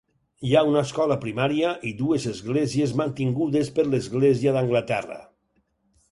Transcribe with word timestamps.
Hi 0.49 0.53
ha 0.55 0.61
una 0.67 0.81
escola 0.87 1.17
primària 1.25 1.73
i 1.89 1.91
dues 1.99 2.23
esglésies 2.31 2.95
mantingudes 3.01 3.69
per 3.75 3.85
l'església 3.91 4.55
d'Anglaterra. 4.57 5.19